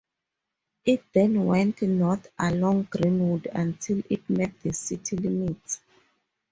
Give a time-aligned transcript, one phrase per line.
[0.83, 5.79] It then went north along Greenwood until it met the city limits.